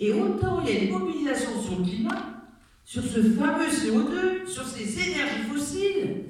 [0.00, 2.48] Et autant il y a une mobilisation sur le climat,
[2.84, 6.24] sur ce fameux CO2, sur ces énergies fossiles,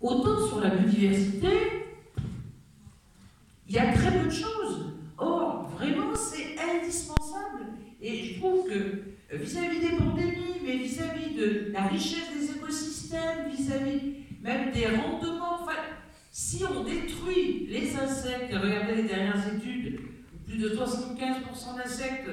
[0.00, 1.48] autant sur la biodiversité,
[3.68, 4.92] il y a très peu de choses.
[5.18, 7.66] Or, vraiment, c'est indispensable.
[8.00, 14.18] Et je trouve que vis-à-vis des pandémies, mais vis-à-vis de la richesse des écosystèmes, vis-à-vis
[14.40, 15.80] même des rendements, enfin,
[16.30, 19.98] si on détruit les insectes, regardez les dernières études,
[20.46, 22.30] plus de 75% d'insectes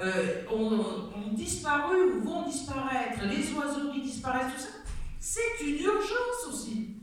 [0.00, 4.68] euh, ont, disparu ou vont disparaître, les oiseaux qui disparaissent, tout ça,
[5.20, 6.96] c'est une urgence aussi.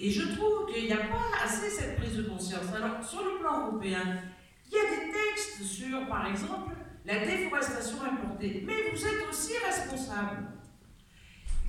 [0.00, 2.64] Et je trouve qu'il n'y a pas assez cette prise de conscience.
[2.74, 4.18] Alors, sur le plan européen,
[4.66, 8.64] il y a des textes sur, par exemple, la déforestation importée.
[8.66, 10.48] Mais vous êtes aussi responsable.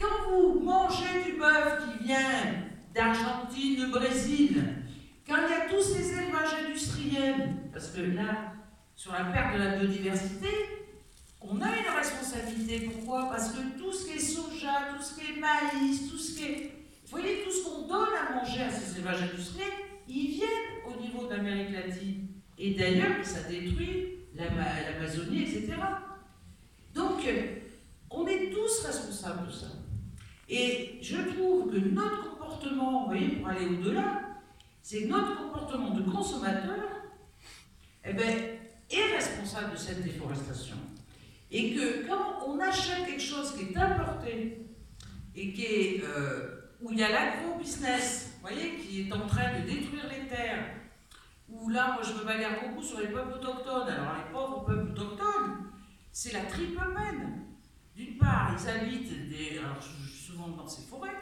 [0.00, 4.64] Quand vous mangez du bœuf qui vient d'Argentine, de Brésil,
[5.28, 8.52] quand il y a tous ces élevages industriels, parce que là,
[9.02, 10.46] sur la perte de la biodiversité,
[11.40, 12.88] on a une responsabilité.
[12.88, 13.30] Pourquoi?
[13.30, 16.44] Parce que tout ce qui est soja, tout ce qui est maïs, tout ce qui
[16.44, 16.72] est.
[17.04, 19.72] Vous voyez, tout ce qu'on donne à manger à ces élevages industriels,
[20.06, 22.28] ils viennent au niveau d'Amérique latine.
[22.56, 25.72] Et d'ailleurs, ça détruit l'Amazonie, etc.
[26.94, 27.28] Donc,
[28.08, 29.66] on est tous responsables de ça.
[30.48, 34.20] Et je trouve que notre comportement, vous voyez, pour aller au-delà,
[34.80, 36.92] c'est notre comportement de consommateur
[38.04, 38.51] eh est
[39.60, 40.76] de cette déforestation.
[41.50, 44.66] Et que quand on achète quelque chose qui est importé
[45.34, 49.66] et qui est, euh, où il y a l'agro-business, voyez, qui est en train de
[49.66, 50.76] détruire les terres,
[51.48, 53.88] où là, moi je me bagarre beaucoup sur les peuples autochtones.
[53.88, 55.66] Alors les pauvres peuples autochtones,
[56.10, 57.44] c'est la triple peine.
[57.94, 61.20] D'une part, ils habitent des, alors, souvent dans ces forêts,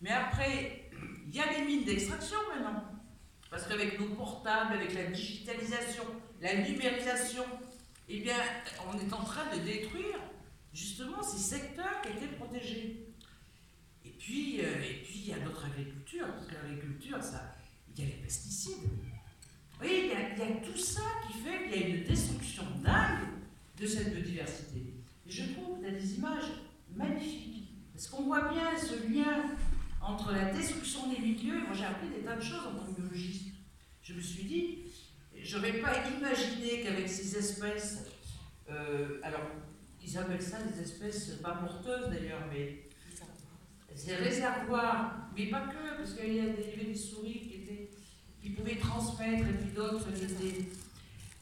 [0.00, 0.88] mais après,
[1.26, 2.95] il y a des mines d'extraction maintenant.
[3.50, 6.04] Parce qu'avec nos portables, avec la digitalisation,
[6.40, 7.44] la numérisation,
[8.08, 8.36] eh bien,
[8.88, 10.20] on est en train de détruire
[10.72, 13.06] justement ces secteurs qui étaient protégés.
[14.04, 17.18] Et puis, euh, et puis il y a notre agriculture, parce que l'agriculture,
[17.96, 18.90] il y a les pesticides.
[19.82, 23.28] Y, a, il y a tout ça qui fait qu'il y a une destruction dingue
[23.78, 24.94] de cette biodiversité.
[25.28, 26.50] Je trouve qu'il y a des images
[26.94, 27.68] magnifiques.
[27.92, 29.44] Parce qu'on voit bien ce lien
[30.06, 31.60] entre la destruction des milieux.
[31.60, 33.54] Moi, j'ai appris des tas de choses en tant que biologiste.
[34.02, 34.78] Je me suis dit,
[35.42, 38.04] je n'aurais pas imaginé qu'avec ces espèces,
[38.70, 39.46] euh, alors,
[40.02, 42.82] ils appellent ça des espèces pas porteuses d'ailleurs, mais
[43.94, 47.90] ces réservoirs, mais pas que, parce qu'il y, avait des souris qui étaient
[48.42, 50.66] qui pouvaient transmettre et puis d'autres qui.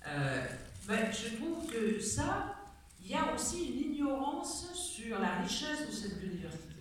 [0.06, 0.46] Euh,
[0.88, 2.54] je trouve que ça,
[3.02, 6.74] il y a aussi une ignorance sur la richesse de cette biodiversité.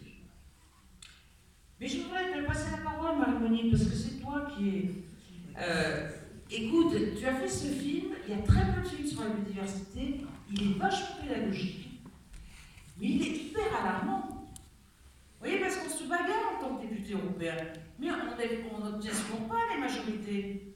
[1.79, 2.71] Mais je voudrais te passer
[3.71, 4.91] parce que c'est toi qui es.
[5.59, 6.09] Euh,
[6.49, 9.29] écoute, tu as fait ce film, il y a très peu de films sur la
[9.29, 12.01] biodiversité, il est vachement pédagogique,
[12.99, 14.29] mais il est hyper alarmant.
[14.29, 17.55] Vous voyez, parce qu'on se bagarre en tant que député européen,
[17.99, 20.75] mais on n'obtient souvent pas les majorités.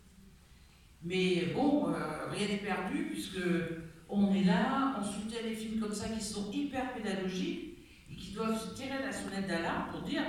[1.03, 3.39] Mais bon, euh, rien n'est perdu, puisque
[4.09, 7.77] on est là, on soutient des films comme ça qui sont hyper pédagogiques
[8.11, 10.23] et qui doivent se tirer la sonnette d'alarme pour dire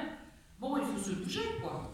[0.60, 1.90] bon, il faut se bouger, quoi.